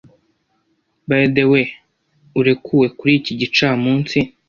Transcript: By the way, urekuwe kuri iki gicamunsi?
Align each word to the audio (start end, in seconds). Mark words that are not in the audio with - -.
By 1.09 1.21
the 1.35 1.43
way, 1.51 1.65
urekuwe 2.39 2.85
kuri 2.97 3.11
iki 3.19 3.33
gicamunsi? 3.39 4.17